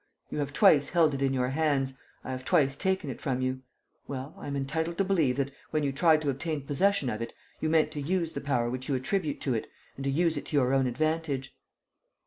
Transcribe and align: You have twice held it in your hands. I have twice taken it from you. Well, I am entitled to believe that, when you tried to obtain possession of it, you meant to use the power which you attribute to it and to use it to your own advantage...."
You 0.31 0.39
have 0.39 0.51
twice 0.51 0.89
held 0.89 1.13
it 1.13 1.21
in 1.21 1.31
your 1.31 1.49
hands. 1.49 1.93
I 2.23 2.31
have 2.31 2.43
twice 2.43 2.75
taken 2.75 3.07
it 3.11 3.21
from 3.21 3.39
you. 3.39 3.61
Well, 4.07 4.33
I 4.35 4.47
am 4.47 4.55
entitled 4.55 4.97
to 4.97 5.03
believe 5.03 5.37
that, 5.37 5.51
when 5.69 5.83
you 5.83 5.91
tried 5.91 6.23
to 6.23 6.31
obtain 6.31 6.65
possession 6.65 7.07
of 7.07 7.21
it, 7.21 7.33
you 7.59 7.69
meant 7.69 7.91
to 7.91 8.01
use 8.01 8.31
the 8.31 8.41
power 8.41 8.67
which 8.67 8.89
you 8.89 8.95
attribute 8.95 9.39
to 9.41 9.53
it 9.53 9.67
and 9.97 10.03
to 10.03 10.09
use 10.09 10.37
it 10.37 10.47
to 10.47 10.55
your 10.55 10.73
own 10.73 10.87
advantage...." 10.87 11.55